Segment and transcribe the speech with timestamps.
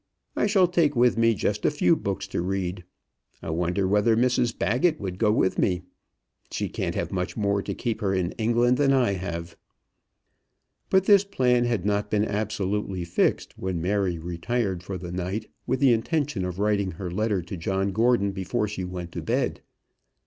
[0.35, 2.85] I shall take with me just a few books to read.
[3.43, 5.83] I wonder whether Mrs Baggett would go with me.
[6.49, 9.55] She can't have much more to keep her in England than I have."
[10.89, 15.79] But this plan had not been absolutely fixed when Mary retired for the night, with
[15.79, 19.61] the intention of writing her letter to John Gordon before she went to bed.